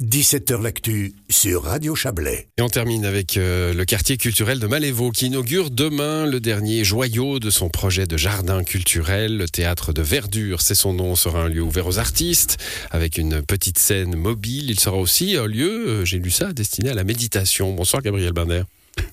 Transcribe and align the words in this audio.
17h 0.00 0.62
L'actu 0.62 1.12
sur 1.28 1.64
Radio 1.64 1.96
Chablais. 1.96 2.46
Et 2.56 2.62
on 2.62 2.68
termine 2.68 3.04
avec 3.04 3.36
euh, 3.36 3.74
le 3.74 3.84
quartier 3.84 4.16
culturel 4.16 4.60
de 4.60 4.68
Malévo 4.68 5.10
qui 5.10 5.26
inaugure 5.26 5.70
demain 5.72 6.24
le 6.24 6.38
dernier 6.38 6.84
joyau 6.84 7.40
de 7.40 7.50
son 7.50 7.68
projet 7.68 8.06
de 8.06 8.16
jardin 8.16 8.62
culturel. 8.62 9.36
Le 9.36 9.48
théâtre 9.48 9.92
de 9.92 10.00
Verdure, 10.00 10.60
c'est 10.60 10.76
son 10.76 10.92
nom, 10.92 11.16
sera 11.16 11.42
un 11.42 11.48
lieu 11.48 11.62
ouvert 11.62 11.88
aux 11.88 11.98
artistes 11.98 12.58
avec 12.92 13.18
une 13.18 13.42
petite 13.42 13.80
scène 13.80 14.14
mobile. 14.14 14.70
Il 14.70 14.78
sera 14.78 14.96
aussi 14.96 15.34
un 15.34 15.48
lieu, 15.48 15.88
euh, 15.88 16.04
j'ai 16.04 16.20
lu 16.20 16.30
ça, 16.30 16.52
destiné 16.52 16.90
à 16.90 16.94
la 16.94 17.02
méditation. 17.02 17.72
Bonsoir 17.72 18.00
Gabriel 18.00 18.32
Binder. 18.32 18.62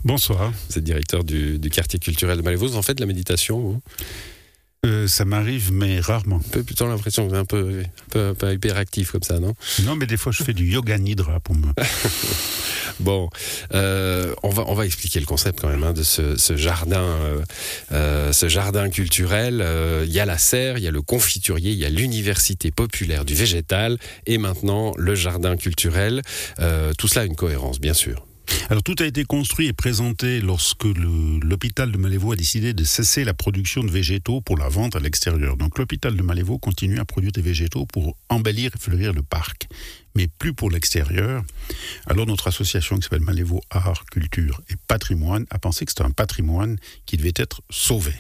Bonsoir. 0.04 0.54
Vous 0.70 0.78
êtes 0.78 0.84
directeur 0.84 1.24
du, 1.24 1.58
du 1.58 1.72
quartier 1.72 1.98
culturel 1.98 2.38
de 2.38 2.44
Malévo. 2.44 2.68
Vous 2.68 2.76
en 2.76 2.84
faites 2.84 2.98
de 2.98 3.02
la 3.02 3.08
méditation 3.08 3.60
vous? 3.60 3.82
Euh, 4.86 5.08
ça 5.08 5.26
m'arrive, 5.26 5.72
mais 5.74 6.00
rarement. 6.00 6.38
Un 6.38 6.50
peu 6.50 6.64
plutôt 6.64 6.88
l'impression 6.88 7.28
que 7.28 7.36
un 7.36 7.46
peu, 7.46 7.82
un 7.82 8.10
peu, 8.12 8.28
un 8.28 8.34
peu 8.34 8.54
hyperactif 8.54 9.12
comme 9.12 9.24
ça, 9.24 9.40
non? 9.40 9.56
Non, 9.84 9.96
mais 9.96 10.06
des 10.06 10.18
fois, 10.18 10.32
je 10.32 10.44
fais 10.44 10.54
du 10.54 10.66
yoga 10.66 10.98
nidra 10.98 11.40
pour 11.40 11.56
me. 11.56 11.68
Bon, 13.02 13.30
euh, 13.74 14.34
on 14.42 14.50
va 14.50 14.64
on 14.68 14.74
va 14.74 14.86
expliquer 14.86 15.20
le 15.20 15.26
concept 15.26 15.60
quand 15.60 15.68
même 15.68 15.84
hein, 15.84 15.92
de 15.92 16.04
ce, 16.04 16.38
ce 16.38 16.56
jardin, 16.56 17.04
euh, 17.92 18.32
ce 18.32 18.48
jardin 18.48 18.90
culturel. 18.90 19.66
Il 20.06 20.14
y 20.14 20.20
a 20.22 20.26
la 20.26 20.38
serre, 20.38 20.78
il 20.78 20.84
y 20.84 20.88
a 20.88 20.92
le 20.92 21.02
confiturier, 21.02 21.72
il 21.72 21.78
y 21.78 21.84
a 21.84 21.90
l'université 21.90 22.72
populaire 22.72 23.26
du 23.26 23.36
végétal 23.36 23.98
et 24.28 24.38
maintenant 24.38 24.94
le 24.98 25.14
jardin 25.14 25.58
culturel. 25.58 26.22
Tout 26.98 27.08
cela 27.10 27.24
a 27.24 27.26
une 27.26 27.36
cohérence, 27.36 27.82
bien 27.82 27.94
sûr. 27.94 28.26
Alors, 28.70 28.84
tout 28.84 28.96
a 29.00 29.06
été 29.06 29.24
construit 29.26 29.68
et 29.68 29.74
présenté 29.74 30.42
lorsque 30.42 30.86
l'hôpital 30.86 31.92
de 31.92 31.98
Malévo 31.98 32.32
a 32.32 32.36
décidé 32.36 32.74
de 32.74 32.84
cesser 32.84 33.24
la 33.24 33.34
production 33.34 33.84
de 33.84 33.92
végétaux 33.92 34.42
pour 34.42 34.58
la 34.58 34.70
vente 34.70 34.96
à 34.96 35.00
l'extérieur. 35.00 35.58
Donc, 35.58 35.78
l'hôpital 35.78 36.16
de 36.16 36.22
Malévo 36.22 36.58
continue 36.58 37.00
à 37.00 37.06
produire 37.06 37.32
des 37.32 37.42
végétaux 37.42 37.86
pour 37.86 38.18
embellir 38.30 38.72
et 38.76 38.80
fleurir 38.80 39.14
le 39.14 39.22
parc, 39.22 39.68
mais 40.16 40.28
plus 40.28 40.54
pour 40.54 40.72
l'extérieur. 40.72 41.44
Alors, 42.08 42.26
notre 42.26 42.48
association 42.48 42.98
qui 42.98 43.04
s'appelle 43.04 43.22
Malévo 43.22 43.62
Art, 43.70 44.06
Culture 44.12 44.62
et 44.70 44.76
Patrimoine 44.88 45.46
a 45.50 45.60
pensé 45.60 45.86
que 45.86 45.92
c'était 45.92 46.04
un 46.04 46.12
patrimoine 46.12 46.78
qui 47.06 47.18
devait 47.18 47.34
être 47.36 47.62
sauvé. 47.70 48.14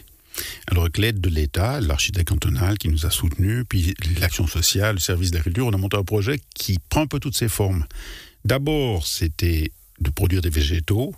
Alors, 0.68 0.84
avec 0.84 0.98
l'aide 0.98 1.22
de 1.22 1.30
l'État, 1.30 1.80
l'architecte 1.82 2.30
cantonal 2.30 2.78
qui 2.78 2.90
nous 2.90 3.06
a 3.06 3.10
soutenus, 3.10 3.64
puis 3.68 3.94
l'action 4.20 4.48
sociale, 4.48 4.96
le 4.96 5.02
service 5.02 5.32
de 5.32 5.38
la 5.38 5.44
culture, 5.44 5.66
on 5.66 5.74
a 5.74 5.78
monté 5.78 5.98
un 5.98 6.04
projet 6.04 6.40
qui 6.54 6.78
prend 6.90 7.02
un 7.02 7.08
peu 7.08 7.20
toutes 7.20 7.38
ses 7.38 7.50
formes. 7.50 7.86
D'abord, 8.44 9.08
c'était 9.08 9.72
de 10.00 10.10
produire 10.10 10.42
des 10.42 10.50
végétaux. 10.50 11.14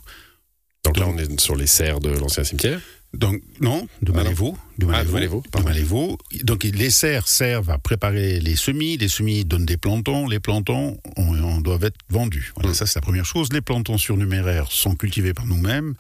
Donc 0.84 0.98
là, 0.98 1.08
on 1.08 1.18
est 1.18 1.40
sur 1.40 1.56
les 1.56 1.68
serres 1.68 2.00
de 2.00 2.10
l'ancien 2.10 2.44
cimetière. 2.44 2.80
Donc, 3.14 3.42
non, 3.62 3.88
de 4.02 4.12
Ah. 4.14 4.18
Malévo. 4.18 4.58
De 4.78 4.86
Ah, 4.94 5.04
de 5.04 5.10
Malévo. 5.12 5.42
De. 5.58 5.64
Malévo. 5.64 6.18
Donc, 6.44 6.64
les 6.66 6.90
serres 6.92 7.28
servent 7.28 7.70
à 7.70 7.78
préparer 7.78 8.40
les 8.40 8.56
semis. 8.56 8.98
Les 8.98 9.08
semis 9.08 9.44
donnent 9.46 9.66
des 9.66 9.78
plantons. 9.78 10.28
Les 10.28 10.40
plantons, 10.40 11.00
on, 11.16 11.44
on 11.44 11.62
doivent 11.62 11.86
être 11.86 11.98
vendus. 12.10 12.52
Voilà, 12.56 12.72
Mm. 12.72 12.74
ça, 12.76 12.86
c'est 12.86 13.00
la 13.00 13.02
première 13.02 13.26
chose. 13.26 13.48
Les 13.54 13.62
plantons 13.62 13.98
surnuméraires 13.98 14.72
sont 14.72 14.96
cultivés 14.96 15.34
par 15.34 15.46
nous-mêmes 15.46 15.96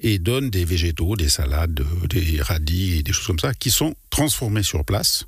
et 0.00 0.18
donnent 0.18 0.50
des 0.50 0.64
végétaux, 0.66 1.16
des 1.16 1.30
salades, 1.30 1.82
des 2.08 2.40
radis 2.40 2.98
et 2.98 3.02
des 3.02 3.12
choses 3.12 3.26
comme 3.26 3.38
ça 3.38 3.52
qui 3.54 3.70
sont 3.70 3.94
transformés 4.10 4.62
sur 4.62 4.84
place. 4.84 5.26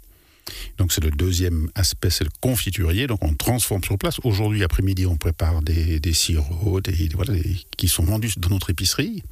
Donc 0.78 0.92
c'est 0.92 1.02
le 1.02 1.10
deuxième 1.10 1.68
aspect, 1.74 2.10
c'est 2.10 2.24
le 2.24 2.30
confiturier. 2.40 3.06
Donc 3.06 3.22
on 3.24 3.34
transforme 3.34 3.82
sur 3.84 3.96
place. 3.98 4.16
Aujourd'hui 4.24 4.62
après-midi, 4.64 5.06
on 5.06 5.16
prépare 5.16 5.62
des, 5.62 6.00
des 6.00 6.12
sirops, 6.12 6.82
des, 6.82 6.92
des- 6.92 7.14
voilà, 7.14 7.32
des- 7.34 7.56
qui 7.76 7.88
sont 7.88 8.02
vendus 8.04 8.32
dans 8.38 8.48
notre 8.50 8.70
épicerie. 8.70 9.22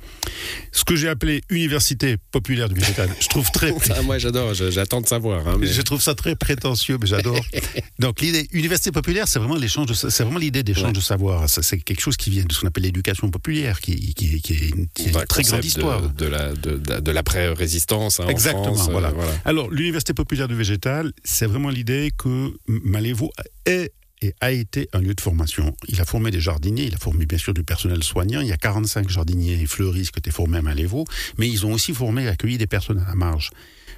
Ce 0.72 0.84
que 0.84 0.96
j'ai 0.96 1.08
appelé 1.08 1.42
université 1.50 2.16
populaire 2.30 2.68
du 2.68 2.74
végétal, 2.74 3.08
je 3.20 3.28
trouve 3.28 3.50
très, 3.50 3.72
Ah, 3.90 4.02
moi, 4.02 4.18
j'adore. 4.18 4.54
J'attends 4.54 5.00
de 5.00 5.06
savoir. 5.08 5.46
hein, 5.48 5.56
mais- 5.58 5.66
je 5.66 5.82
trouve 5.82 6.00
ça 6.00 6.14
très 6.14 6.36
prétentieux, 6.36 6.96
mais 7.00 7.06
j'adore. 7.06 7.40
Donc 7.98 8.20
l'idée 8.20 8.48
université 8.52 8.90
populaire, 8.92 9.26
c'est 9.28 9.38
vraiment 9.38 9.56
l'échange, 9.56 9.92
c'est 9.92 10.22
vraiment 10.22 10.38
l'idée 10.38 10.62
d'échange 10.62 10.80
Ouais. 10.86 10.92
de 10.92 11.00
savoir. 11.00 11.48
C'est 11.48 11.78
quelque 11.78 12.00
chose 12.00 12.16
qui 12.16 12.30
vient 12.30 12.44
de 12.44 12.52
ce 12.52 12.60
qu'on 12.60 12.68
appelle 12.68 12.84
l'éducation 12.84 13.30
populaire, 13.30 13.80
qui, 13.80 14.14
qui, 14.14 14.40
qui 14.40 14.52
est 14.54 14.68
une, 14.70 14.86
qui 14.94 15.02
est 15.08 15.10
une 15.10 15.16
un 15.16 15.24
très 15.26 15.42
grande 15.42 15.64
histoire. 15.64 16.00
de, 16.02 16.24
de 16.24 16.26
la 16.26 16.52
de, 16.54 16.76
de- 17.00 17.10
l'après-résistance 17.10 18.20
hein, 18.20 18.24
en 18.26 18.28
Exactement, 18.28 18.78
euh, 18.88 18.90
voilà. 18.92 19.12
Alors, 19.44 19.70
l'Université 19.70 20.14
populaire 20.14 20.48
du 20.48 20.54
végétal, 20.54 20.99
c'est 21.24 21.46
vraiment 21.46 21.70
l'idée 21.70 22.12
que 22.16 22.52
Malévo 22.66 23.30
est 23.66 23.92
et 24.22 24.34
a 24.40 24.52
été 24.52 24.88
un 24.92 25.00
lieu 25.00 25.14
de 25.14 25.20
formation. 25.20 25.74
Il 25.88 26.00
a 26.00 26.04
formé 26.04 26.30
des 26.30 26.40
jardiniers, 26.40 26.84
il 26.84 26.94
a 26.94 26.98
formé 26.98 27.26
bien 27.26 27.38
sûr 27.38 27.54
du 27.54 27.64
personnel 27.64 28.02
soignant. 28.02 28.40
Il 28.40 28.48
y 28.48 28.52
a 28.52 28.56
45 28.56 29.08
jardiniers 29.08 29.60
et 29.62 29.66
fleuristes 29.66 30.12
qui 30.12 30.18
étaient 30.18 30.30
formés 30.30 30.58
à 30.58 30.62
Malévo, 30.62 31.04
mais 31.38 31.48
ils 31.48 31.64
ont 31.64 31.72
aussi 31.72 31.94
formé 31.94 32.24
et 32.24 32.28
accueilli 32.28 32.58
des 32.58 32.66
personnes 32.66 32.98
à 32.98 33.06
la 33.06 33.14
marge. 33.14 33.50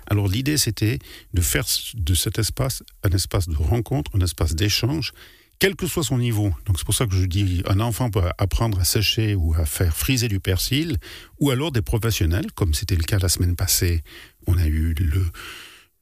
Alors 0.07 0.29
l'idée, 0.29 0.59
c'était 0.59 0.99
de 1.33 1.41
faire 1.41 1.65
de 1.95 2.15
cet 2.15 2.39
espace 2.39 2.83
un 3.03 3.11
espace 3.11 3.49
de 3.49 3.57
rencontre, 3.57 4.11
un 4.15 4.21
espace 4.21 4.55
d'échange, 4.55 5.13
quel 5.59 5.77
que 5.77 5.87
soit 5.87 6.03
son 6.03 6.19
niveau. 6.19 6.53
Donc 6.67 6.79
c'est 6.79 6.85
pour 6.85 6.95
ça 6.95 7.07
que 7.07 7.15
je 7.15 7.25
dis, 7.25 7.63
un 7.67 7.81
enfant 7.81 8.11
peut 8.11 8.23
apprendre 8.39 8.81
à 8.81 8.85
sécher 8.85 9.35
ou 9.35 9.55
à 9.55 9.65
faire 9.65 9.97
friser 9.97 10.29
du 10.29 10.41
persil, 10.41 10.97
ou 11.39 11.51
alors 11.51 11.71
des 11.71 11.83
professionnels, 11.83 12.51
comme 12.55 12.75
c'était 12.75 12.97
le 12.97 13.05
cas 13.05 13.19
la 13.19 13.29
semaine 13.29 13.55
passée. 13.55 14.03
On 14.47 14.59
a 14.59 14.67
eu 14.67 14.95
le, 14.95 15.25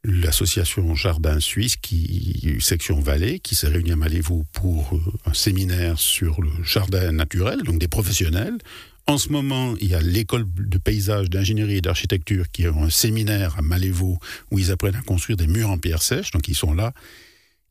l'association 0.04 0.94
Jardin 0.94 1.40
Suisse, 1.40 1.76
qui, 1.76 2.56
section 2.60 3.00
Vallée, 3.00 3.38
qui 3.38 3.54
s'est 3.54 3.68
réunie 3.68 3.92
à 3.92 3.96
Malévo 3.96 4.44
pour 4.52 4.94
euh, 4.94 5.00
un 5.26 5.34
séminaire 5.34 5.98
sur 5.98 6.40
le 6.40 6.50
jardin 6.62 7.12
naturel, 7.12 7.62
donc 7.62 7.78
des 7.78 7.88
professionnels. 7.88 8.58
En 9.06 9.18
ce 9.18 9.30
moment, 9.30 9.74
il 9.80 9.88
y 9.88 9.94
a 9.94 10.00
l'école 10.00 10.46
de 10.56 10.78
paysage, 10.78 11.30
d'ingénierie 11.30 11.78
et 11.78 11.80
d'architecture 11.80 12.50
qui 12.50 12.66
a 12.66 12.72
un 12.72 12.90
séminaire 12.90 13.58
à 13.58 13.62
Malévo 13.62 14.18
où 14.50 14.58
ils 14.58 14.70
apprennent 14.70 14.96
à 14.96 15.02
construire 15.02 15.36
des 15.36 15.46
murs 15.46 15.70
en 15.70 15.78
pierre 15.78 16.02
sèche. 16.02 16.30
Donc 16.30 16.48
ils 16.48 16.54
sont 16.54 16.74
là, 16.74 16.92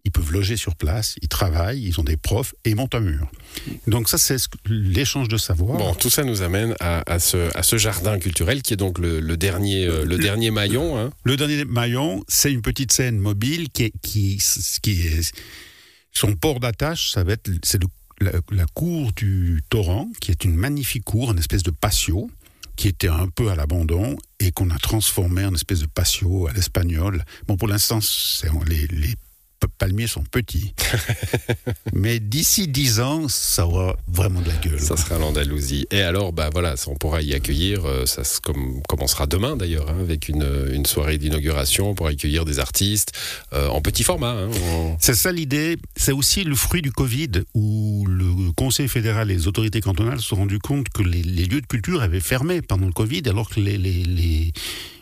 ils 0.05 0.11
peuvent 0.11 0.31
loger 0.31 0.55
sur 0.57 0.75
place, 0.75 1.15
ils 1.21 1.27
travaillent, 1.27 1.83
ils 1.83 1.99
ont 1.99 2.03
des 2.03 2.17
profs 2.17 2.53
et 2.63 2.69
ils 2.71 2.75
montent 2.75 2.95
un 2.95 3.01
mur. 3.01 3.29
Donc 3.87 4.07
ça, 4.09 4.17
c'est 4.17 4.37
l'échange 4.67 5.27
de 5.27 5.37
savoir. 5.37 5.77
Bon, 5.77 5.93
tout 5.93 6.09
ça 6.09 6.23
nous 6.23 6.41
amène 6.41 6.73
à, 6.79 7.03
à 7.11 7.19
ce, 7.19 7.55
à 7.57 7.63
ce 7.63 7.77
jardin 7.77 8.17
culturel 8.17 8.61
qui 8.61 8.73
est 8.73 8.77
donc 8.77 8.97
le, 8.97 9.19
le 9.19 9.38
dernier, 9.38 9.85
euh, 9.85 10.05
le 10.05 10.15
Le- 10.15 10.23
dernier 10.23 10.51
maillon. 10.51 10.97
hein. 10.97 11.11
Le 11.23 11.35
dernier 11.38 11.65
maillon, 11.65 12.23
c'est 12.27 12.51
une 12.51 12.61
petite 12.61 12.91
scène 12.91 13.17
mobile 13.19 13.69
qui 13.69 13.83
est, 13.83 13.93
qui, 14.01 14.41
qui 14.81 14.91
est 15.01 15.33
son 16.11 16.33
port 16.35 16.59
d'attache, 16.59 17.11
ça 17.11 17.23
va 17.23 17.33
être 17.33 17.49
c'est 17.63 17.79
la, 18.21 18.31
la 18.51 18.65
cour 18.73 19.11
du 19.13 19.61
torrent, 19.69 20.09
qui 20.21 20.31
est 20.31 20.43
une 20.43 20.55
magnifique 20.55 21.03
cour, 21.05 21.31
une 21.31 21.39
espèce 21.39 21.63
de 21.63 21.71
patio 21.71 22.29
qui 22.75 22.88
était 22.88 23.09
un 23.09 23.27
peu 23.27 23.49
à 23.51 23.55
l'abandon 23.55 24.15
et 24.39 24.51
qu'on 24.53 24.69
a 24.69 24.77
transformé 24.77 25.43
en 25.45 25.53
espèce 25.53 25.81
de 25.81 25.85
patio 25.85 26.47
à 26.47 26.53
l'espagnol. 26.53 27.23
Bon, 27.47 27.57
pour 27.57 27.67
l'instant, 27.67 27.99
c'est- 28.01 28.47
les, 28.67 28.88
les 28.88 29.15
palmiers 29.67 30.07
sont 30.07 30.23
petits, 30.23 30.73
mais 31.93 32.19
d'ici 32.19 32.67
dix 32.67 32.99
ans, 32.99 33.27
ça 33.27 33.65
aura 33.67 33.95
vraiment 34.07 34.41
de 34.41 34.47
la 34.49 34.55
gueule. 34.55 34.79
Ça 34.79 34.97
sera 34.97 35.17
l'Andalousie. 35.17 35.87
Et 35.91 36.01
alors, 36.01 36.33
bah 36.33 36.49
voilà, 36.51 36.75
on 36.87 36.95
pourra 36.95 37.21
y 37.21 37.33
accueillir. 37.33 37.85
euh, 37.85 38.05
Ça 38.05 38.23
se 38.23 38.39
com- 38.41 38.81
commencera 38.87 39.27
demain 39.27 39.55
d'ailleurs, 39.55 39.89
hein, 39.89 39.97
avec 39.99 40.29
une, 40.29 40.47
une 40.73 40.85
soirée 40.85 41.17
d'inauguration 41.17 41.95
pour 41.95 42.07
accueillir 42.07 42.45
des 42.45 42.59
artistes 42.59 43.11
euh, 43.53 43.67
en 43.69 43.81
petit 43.81 44.03
format. 44.03 44.31
hein, 44.31 44.49
C'est 44.99 45.15
ça 45.15 45.31
l'idée. 45.31 45.77
C'est 45.95 46.11
aussi 46.11 46.43
le 46.43 46.55
fruit 46.55 46.81
du 46.81 46.91
Covid 46.91 47.29
où 47.53 48.05
le 48.07 48.51
Conseil 48.55 48.87
fédéral 48.87 49.31
et 49.31 49.35
les 49.35 49.47
autorités 49.47 49.81
cantonales 49.81 50.19
se 50.19 50.27
sont 50.27 50.35
rendus 50.37 50.59
compte 50.59 50.89
que 50.89 51.03
les, 51.03 51.21
les 51.23 51.45
lieux 51.45 51.61
de 51.61 51.67
culture 51.67 52.01
avaient 52.01 52.19
fermé 52.19 52.61
pendant 52.61 52.85
le 52.87 52.93
Covid 52.93 53.23
alors 53.27 53.49
que 53.49 53.59
les, 53.59 53.77
les- 53.77 54.03
les- 54.03 54.53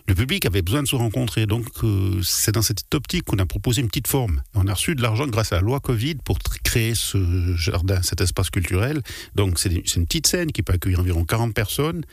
le 0.08 0.16
public 0.16 0.46
avait 0.46 0.62
besoin 0.62 0.84
de 0.84 0.88
se 0.88 0.96
rencontrer. 0.96 1.46
Donc 1.46 1.68
euh, 1.84 2.22
c'est 2.24 2.54
dans 2.54 2.62
cette 2.62 2.94
optique 2.94 3.26
qu'on 3.26 3.40
a 3.40 3.46
proposé 3.46 3.82
une 3.82 3.88
petite 3.88 4.08
forme. 4.08 4.42
On 4.56 4.68
a 4.68 4.74
reçu 4.74 4.96
de 4.96 5.02
l'argent 5.02 5.28
grâce 5.28 5.52
à 5.52 5.58
la 5.58 5.62
loi 5.62 5.80
Covid 5.80 6.16
pour 6.16 6.40
créer 6.64 6.96
ce 6.96 7.56
jardin, 7.56 8.02
cet 8.02 8.22
espace 8.22 8.50
culturel. 8.50 9.02
Donc 9.36 9.60
c'est 9.60 9.70
une 9.70 10.06
petite 10.06 10.28
scène 10.28 10.52
qui 10.52 10.64
peut 10.64 10.74
accueillir 10.74 11.00
environ 11.00 11.26
40 11.26 11.54
personnes 11.54 12.04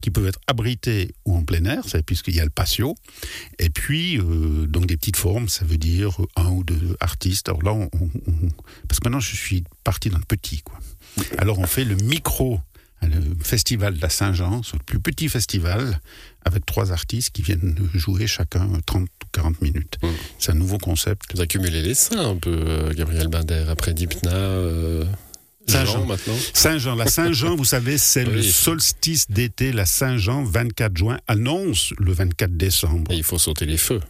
qui 0.00 0.10
peuvent 0.10 0.26
être 0.26 0.40
abritées 0.46 1.14
ou 1.24 1.34
en 1.34 1.44
plein 1.44 1.64
air, 1.64 1.82
puisqu'il 2.04 2.34
y 2.34 2.40
a 2.40 2.44
le 2.44 2.50
patio. 2.50 2.94
Et 3.58 3.70
puis, 3.70 4.18
euh, 4.18 4.66
donc 4.66 4.84
des 4.84 4.98
petites 4.98 5.16
formes, 5.16 5.48
ça 5.48 5.64
veut 5.64 5.78
dire 5.78 6.20
un 6.36 6.50
ou 6.50 6.62
deux 6.62 6.94
artistes. 7.00 7.48
Alors 7.48 7.62
là, 7.62 7.88
parce 8.86 9.00
que 9.00 9.04
maintenant, 9.08 9.20
je 9.20 9.34
suis 9.34 9.64
parti 9.82 10.10
dans 10.10 10.18
le 10.18 10.24
petit. 10.24 10.62
Alors 11.38 11.58
on 11.58 11.66
fait 11.66 11.86
le 11.86 11.94
micro, 11.94 12.60
le 13.06 13.20
festival 13.42 13.94
de 13.94 14.00
la 14.00 14.08
Saint-Jean, 14.08 14.62
c'est 14.62 14.74
le 14.74 14.84
plus 14.84 15.00
petit 15.00 15.28
festival, 15.28 16.00
avec 16.44 16.66
trois 16.66 16.92
artistes 16.92 17.30
qui 17.30 17.42
viennent 17.42 17.76
jouer 17.94 18.26
chacun 18.26 18.68
30 18.86 19.02
ou 19.02 19.06
40 19.32 19.62
minutes. 19.62 19.98
Mm. 20.02 20.08
C'est 20.38 20.52
un 20.52 20.56
nouveau 20.56 20.78
concept. 20.78 21.34
Vous 21.34 21.40
accumulez 21.40 21.82
les 21.82 21.94
seins 21.94 22.30
un 22.30 22.36
peu, 22.36 22.50
euh, 22.66 22.92
Gabriel 22.94 23.28
Binder, 23.28 23.64
après 23.68 23.94
Dipna. 23.94 24.30
Euh, 24.32 25.04
Saint-Jean. 25.66 25.92
Jean, 25.92 26.06
maintenant. 26.06 26.34
Saint-Jean, 26.52 26.94
la 26.94 27.06
Saint-Jean, 27.06 27.56
vous 27.56 27.64
savez, 27.64 27.96
c'est 27.96 28.24
le 28.24 28.42
solstice 28.42 29.30
d'été. 29.30 29.72
La 29.72 29.86
Saint-Jean, 29.86 30.44
24 30.44 30.96
juin, 30.96 31.18
annonce 31.26 31.94
le 31.98 32.12
24 32.12 32.56
décembre. 32.56 33.10
Et 33.12 33.16
il 33.16 33.22
faut 33.22 33.38
sauter 33.38 33.64
les 33.64 33.78
feux. 33.78 34.00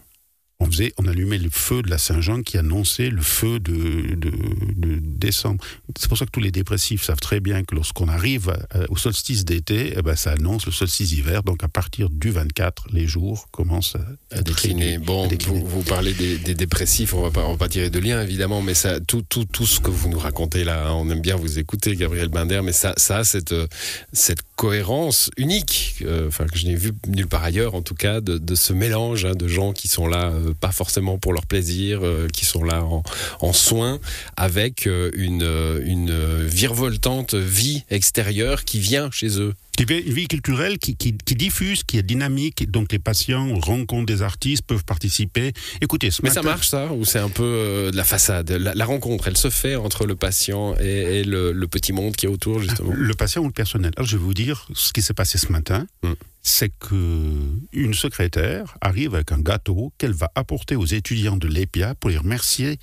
On, 0.59 0.65
faisait, 0.67 0.93
on 0.97 1.05
allumait 1.07 1.37
le 1.37 1.49
feu 1.51 1.81
de 1.81 1.89
la 1.89 1.97
Saint-Jean 1.97 2.41
qui 2.41 2.57
annonçait 2.57 3.09
le 3.09 3.21
feu 3.21 3.59
de, 3.59 4.15
de, 4.15 4.31
de 4.77 4.99
décembre. 5.01 5.63
C'est 5.99 6.07
pour 6.07 6.17
ça 6.17 6.25
que 6.25 6.31
tous 6.31 6.39
les 6.39 6.51
dépressifs 6.51 7.03
savent 7.03 7.19
très 7.19 7.39
bien 7.39 7.63
que 7.63 7.75
lorsqu'on 7.75 8.07
arrive 8.07 8.49
à- 8.49 8.85
au 8.89 8.95
solstice 8.97 9.43
d'été, 9.45 9.93
eh 9.97 10.01
ben, 10.01 10.15
ça 10.15 10.31
annonce 10.31 10.65
le 10.65 10.71
solstice 10.71 11.09
d'hiver. 11.09 11.43
Donc 11.43 11.63
à 11.63 11.67
partir 11.67 12.09
du 12.09 12.31
24, 12.31 12.87
les 12.93 13.05
jours 13.07 13.49
commencent 13.51 13.95
à, 13.95 14.37
à 14.37 14.41
décliner. 14.41 14.97
Bon, 14.97 15.25
à 15.25 15.27
décliner. 15.27 15.59
Vous, 15.59 15.67
vous 15.67 15.83
parlez 15.83 16.13
des, 16.13 16.37
des 16.37 16.55
dépressifs, 16.55 17.13
on 17.13 17.21
va 17.21 17.31
pas, 17.31 17.45
on 17.45 17.51
va 17.51 17.57
pas 17.57 17.69
tirer 17.69 17.89
de 17.89 17.99
lien 17.99 18.21
évidemment, 18.21 18.61
mais 18.61 18.73
ça, 18.75 18.99
tout, 19.01 19.23
tout, 19.27 19.45
tout 19.45 19.65
ce 19.65 19.79
que 19.81 19.91
vous 19.91 20.09
nous 20.09 20.19
racontez 20.19 20.63
là, 20.63 20.87
hein, 20.87 20.93
on 20.93 21.09
aime 21.09 21.21
bien 21.21 21.35
vous 21.35 21.59
écouter, 21.59 21.95
Gabriel 21.95 22.29
Binder, 22.29 22.61
mais 22.63 22.71
ça, 22.73 22.93
ça, 22.97 23.17
a 23.17 23.23
cette, 23.23 23.51
euh, 23.51 23.67
cette 24.13 24.39
cohérence 24.55 25.29
unique, 25.37 25.95
euh, 26.03 26.27
enfin 26.29 26.45
que 26.45 26.57
je 26.57 26.65
n'ai 26.65 26.75
vu 26.75 26.91
nulle 27.07 27.27
part 27.27 27.43
ailleurs, 27.43 27.75
en 27.75 27.81
tout 27.81 27.93
cas, 27.95 28.21
de, 28.21 28.37
de 28.37 28.55
ce 28.55 28.71
mélange 28.73 29.25
hein, 29.25 29.33
de 29.35 29.47
gens 29.47 29.73
qui 29.73 29.87
sont 29.87 30.07
là, 30.07 30.31
euh, 30.31 30.44
pas 30.53 30.71
forcément 30.71 31.17
pour 31.17 31.33
leur 31.33 31.45
plaisir, 31.45 31.99
euh, 32.03 32.27
qui 32.27 32.45
sont 32.45 32.63
là 32.63 32.83
en, 32.83 33.03
en 33.41 33.53
soins, 33.53 33.99
avec 34.37 34.87
euh, 34.87 35.11
une, 35.15 35.43
euh, 35.43 35.81
une 35.85 36.09
euh, 36.11 36.47
virevoltante 36.49 37.33
vie 37.35 37.83
extérieure 37.89 38.63
qui 38.65 38.79
vient 38.79 39.09
chez 39.11 39.39
eux. 39.39 39.53
Une 39.77 39.85
vie- 40.13 40.27
culturelle 40.29 40.77
qui, 40.79 40.95
qui- 40.95 41.17
qui 41.17 41.35
diffuse, 41.35 41.83
qui 41.83 41.97
est 41.97 42.03
dynamique, 42.03 42.71
donc 42.71 42.93
les 42.93 42.99
patients 42.99 43.53
rencontrent 43.59 44.05
des 44.05 44.21
artistes, 44.21 44.63
peuvent 44.65 44.85
participer. 44.85 45.51
Écoutez, 45.81 46.11
ce 46.11 46.21
Mais 46.23 46.29
matin, 46.29 46.41
ça 46.41 46.47
marche 46.47 46.67
ça 46.69 46.93
Ou 46.93 47.03
c'est 47.03 47.19
un 47.19 47.27
peu 47.29 47.43
euh, 47.43 47.91
de 47.91 47.97
la 47.97 48.05
façade? 48.05 48.49
La, 48.51 48.73
la 48.73 48.85
rencontre, 48.85 49.27
elle 49.27 49.35
se 49.37 49.49
fait 49.49 49.75
entre 49.75 50.05
le 50.05 50.15
patient 50.15 50.75
et, 50.79 51.19
et 51.19 51.23
le, 51.25 51.51
le 51.51 51.67
petit 51.67 51.91
monde 51.91 52.15
qui 52.15 52.25
est 52.25 52.29
autour, 52.29 52.61
justement 52.61 52.93
Le 52.93 53.13
patient 53.15 53.41
ou 53.41 53.47
le 53.47 53.51
personnel. 53.51 53.91
Alors, 53.97 54.07
je 54.07 54.15
vais 54.15 54.23
vous 54.23 54.33
dire 54.33 54.65
ce 54.73 54.93
qui 54.93 55.01
s'est 55.01 55.13
passé 55.13 55.37
ce 55.37 55.51
matin. 55.51 55.85
Mm. 56.03 56.13
C'est 56.47 56.69
que 56.69 57.59
une 57.73 57.95
secrétaire 57.95 58.77
arrive 58.79 59.15
avec 59.15 59.31
un 59.31 59.39
gâteau 59.39 59.91
qu'elle 59.97 60.13
va 60.13 60.31
apporter 60.35 60.75
aux 60.75 60.85
étudiants 60.85 61.37
de 61.37 61.47
l'EPIA 61.47 61.95
pour 61.95 62.11
les 62.11 62.19
remercier, 62.19 62.77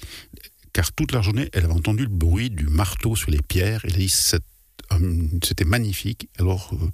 car 0.73 0.91
toute 0.91 1.13
la 1.13 1.23
journée, 1.23 1.49
elle 1.53 1.67
avait 1.67 1.73
entendu 1.73 2.03
le 2.03 2.09
bruit 2.09 2.51
du 2.51 2.67
marteau 2.67 3.15
sur 3.15 3.31
les 3.31 3.41
pierres. 3.41 3.83
Elle 3.85 3.95
a 3.95 3.99
dit 3.99 4.09
c'était 4.09 5.65
magnifique. 5.65 6.29
Alors, 6.41 6.75
euh, 6.75 6.91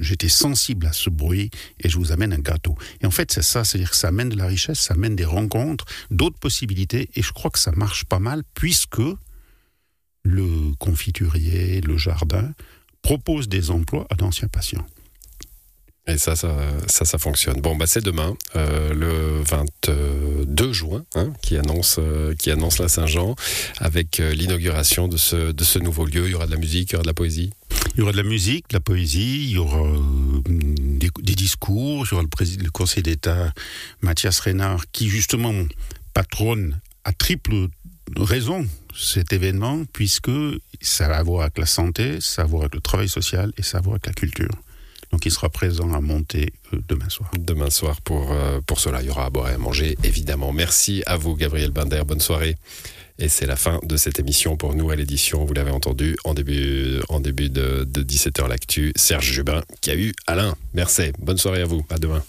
j'étais 0.00 0.28
sensible 0.28 0.86
à 0.86 0.92
ce 0.92 1.10
bruit 1.10 1.50
et 1.80 1.88
je 1.88 1.98
vous 1.98 2.12
amène 2.12 2.32
un 2.32 2.38
gâteau. 2.38 2.76
Et 3.00 3.06
en 3.06 3.10
fait, 3.10 3.32
c'est 3.32 3.42
ça, 3.42 3.64
c'est-à-dire 3.64 3.90
que 3.90 3.96
ça 3.96 4.08
amène 4.08 4.28
de 4.28 4.36
la 4.36 4.46
richesse, 4.46 4.78
ça 4.78 4.94
amène 4.94 5.16
des 5.16 5.24
rencontres, 5.24 5.84
d'autres 6.12 6.38
possibilités, 6.38 7.10
et 7.16 7.22
je 7.22 7.32
crois 7.32 7.50
que 7.50 7.58
ça 7.58 7.72
marche 7.72 8.04
pas 8.04 8.20
mal 8.20 8.44
puisque 8.54 9.02
le 10.22 10.74
confiturier, 10.78 11.80
le 11.80 11.96
jardin 11.96 12.52
propose 13.02 13.48
des 13.48 13.72
emplois 13.72 14.06
à 14.10 14.14
d'anciens 14.14 14.46
patients. 14.46 14.86
Et 16.08 16.18
ça, 16.18 16.36
ça, 16.36 16.56
ça, 16.86 17.04
ça 17.04 17.18
fonctionne. 17.18 17.60
Bon, 17.60 17.74
bah 17.74 17.86
c'est 17.88 18.04
demain, 18.04 18.36
euh, 18.54 18.94
le 18.94 19.42
22 19.42 20.72
juin, 20.72 21.04
hein, 21.16 21.32
qui 21.42 21.56
annonce, 21.56 21.96
euh, 21.98 22.32
qui 22.36 22.52
annonce 22.52 22.78
la 22.78 22.88
Saint-Jean, 22.88 23.34
avec 23.78 24.20
euh, 24.20 24.32
l'inauguration 24.32 25.08
de 25.08 25.16
ce, 25.16 25.50
de 25.50 25.64
ce 25.64 25.80
nouveau 25.80 26.04
lieu. 26.04 26.26
Il 26.26 26.30
y 26.30 26.34
aura 26.34 26.46
de 26.46 26.52
la 26.52 26.58
musique, 26.58 26.90
il 26.90 26.92
y 26.92 26.96
aura 26.96 27.02
de 27.02 27.08
la 27.08 27.14
poésie. 27.14 27.50
Il 27.96 28.00
y 28.00 28.02
aura 28.02 28.12
de 28.12 28.16
la 28.18 28.22
musique, 28.22 28.68
de 28.70 28.74
la 28.74 28.80
poésie, 28.80 29.46
il 29.46 29.50
y 29.50 29.58
aura 29.58 29.84
euh, 29.84 29.98
des, 30.46 31.34
discours, 31.34 32.06
il 32.06 32.10
y 32.10 32.14
aura 32.14 32.22
le, 32.22 32.28
président, 32.28 32.64
le 32.64 32.70
Conseil 32.70 33.02
d'État 33.02 33.52
Mathias 34.00 34.38
Reynard 34.40 34.84
qui 34.92 35.08
justement 35.08 35.52
patronne 36.14 36.78
à 37.04 37.12
triple 37.12 37.68
raison 38.14 38.64
cet 38.94 39.32
événement 39.32 39.84
puisque 39.92 40.30
ça 40.80 41.08
va 41.08 41.16
avoir 41.16 41.42
avec 41.42 41.58
la 41.58 41.66
santé, 41.66 42.18
ça 42.20 42.42
va 42.42 42.46
avoir 42.46 42.62
avec 42.62 42.74
le 42.74 42.80
travail 42.80 43.08
social 43.08 43.52
et 43.56 43.62
ça 43.62 43.78
va 43.78 43.78
avoir 43.78 43.94
avec 43.94 44.06
la 44.06 44.12
culture. 44.12 44.50
Donc 45.12 45.26
il 45.26 45.30
sera 45.30 45.48
présent 45.48 45.92
à 45.92 46.00
monter 46.00 46.52
euh, 46.72 46.80
demain 46.88 47.08
soir. 47.08 47.30
Demain 47.38 47.70
soir, 47.70 48.00
pour, 48.00 48.32
euh, 48.32 48.60
pour 48.66 48.80
cela, 48.80 49.02
il 49.02 49.06
y 49.06 49.10
aura 49.10 49.26
à 49.26 49.30
boire 49.30 49.50
et 49.50 49.54
à 49.54 49.58
manger, 49.58 49.96
évidemment. 50.04 50.52
Merci 50.52 51.02
à 51.06 51.16
vous, 51.16 51.36
Gabriel 51.36 51.70
Binder. 51.70 52.02
Bonne 52.06 52.20
soirée. 52.20 52.56
Et 53.18 53.28
c'est 53.28 53.46
la 53.46 53.56
fin 53.56 53.80
de 53.82 53.96
cette 53.96 54.18
émission 54.18 54.56
pour 54.56 54.74
nous 54.74 54.90
à 54.90 54.96
l'édition. 54.96 55.44
Vous 55.44 55.54
l'avez 55.54 55.70
entendu 55.70 56.16
en 56.24 56.34
début, 56.34 57.00
en 57.08 57.20
début 57.20 57.48
de, 57.48 57.84
de 57.84 58.02
17h 58.02 58.46
l'actu. 58.48 58.92
Serge 58.94 59.32
Jubin 59.32 59.62
qui 59.80 59.90
a 59.90 59.96
eu 59.96 60.12
Alain. 60.26 60.54
Merci. 60.74 61.12
Bonne 61.18 61.38
soirée 61.38 61.62
à 61.62 61.66
vous. 61.66 61.84
À 61.88 61.98
demain. 61.98 62.22